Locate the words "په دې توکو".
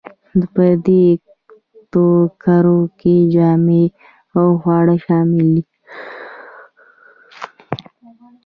0.53-2.75